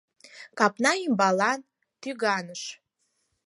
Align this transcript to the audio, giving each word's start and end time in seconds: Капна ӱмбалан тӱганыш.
Капна 0.57 0.91
ӱмбалан 1.05 1.59
тӱганыш. 2.01 2.61